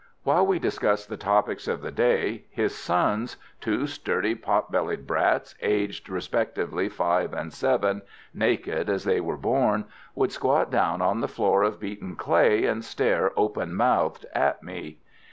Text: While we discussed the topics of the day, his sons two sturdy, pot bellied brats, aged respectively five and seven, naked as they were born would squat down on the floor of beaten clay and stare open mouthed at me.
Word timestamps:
While 0.23 0.47
we 0.47 0.57
discussed 0.57 1.09
the 1.09 1.15
topics 1.15 1.67
of 1.67 1.83
the 1.83 1.91
day, 1.91 2.45
his 2.49 2.75
sons 2.75 3.37
two 3.59 3.85
sturdy, 3.85 4.33
pot 4.33 4.71
bellied 4.71 5.05
brats, 5.05 5.53
aged 5.61 6.09
respectively 6.09 6.89
five 6.89 7.33
and 7.33 7.53
seven, 7.53 8.01
naked 8.33 8.89
as 8.89 9.03
they 9.03 9.21
were 9.21 9.37
born 9.37 9.85
would 10.15 10.31
squat 10.31 10.71
down 10.71 11.03
on 11.03 11.19
the 11.21 11.27
floor 11.27 11.61
of 11.61 11.79
beaten 11.79 12.15
clay 12.15 12.65
and 12.65 12.83
stare 12.83 13.31
open 13.37 13.75
mouthed 13.75 14.25
at 14.33 14.63
me. 14.63 14.97